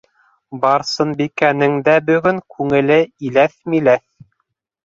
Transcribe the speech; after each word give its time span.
Барсынбикәнең 0.63 1.77
дә 1.89 1.95
бөгөн 2.07 2.41
күңеле 2.57 2.99
иләҫ-миләҫ. 3.29 4.07